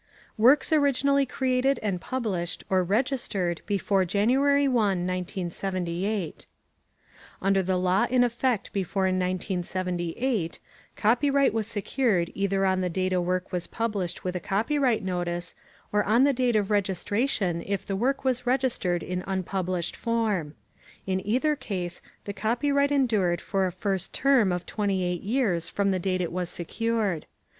Works 0.35 0.73
Originally 0.73 1.27
Created 1.27 1.79
and 1.83 2.01
Published 2.01 2.63
or 2.71 2.83
Registered 2.83 3.61
before 3.67 4.03
January 4.03 4.67
1, 4.67 5.05
1978 5.05 6.47
Under 7.39 7.61
the 7.61 7.77
law 7.77 8.07
in 8.09 8.23
effect 8.23 8.73
before 8.73 9.03
1978, 9.03 10.59
copyright 10.95 11.53
was 11.53 11.67
secured 11.67 12.31
either 12.33 12.65
on 12.65 12.81
the 12.81 12.89
date 12.89 13.13
a 13.13 13.21
work 13.21 13.51
was 13.51 13.67
published 13.67 14.23
with 14.23 14.35
a 14.35 14.39
copyright 14.39 15.03
notice 15.03 15.53
or 15.93 16.03
on 16.03 16.23
the 16.23 16.33
date 16.33 16.55
of 16.55 16.71
registration 16.71 17.61
if 17.63 17.85
the 17.85 17.95
work 17.95 18.23
was 18.23 18.47
registered 18.47 19.03
in 19.03 19.23
unpublished 19.27 19.95
form. 19.95 20.55
In 21.05 21.23
either 21.27 21.55
case, 21.55 22.01
the 22.25 22.33
copyright 22.33 22.91
endured 22.91 23.39
for 23.39 23.67
a 23.67 23.71
first 23.71 24.15
term 24.15 24.51
of 24.51 24.65
28 24.65 25.21
years 25.21 25.69
from 25.69 25.91
the 25.91 25.99
date 25.99 26.21
it 26.21 26.31
was 26.31 26.49
secured. 26.49 27.27